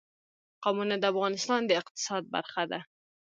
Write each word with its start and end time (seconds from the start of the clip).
قومونه 0.63 0.95
د 0.99 1.03
افغانستان 1.13 1.61
د 1.65 1.71
اقتصاد 1.81 2.23
برخه 2.35 2.63
ده. 2.71 2.79